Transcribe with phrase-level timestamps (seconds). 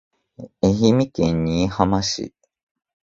[0.63, 2.33] 愛媛県新居浜市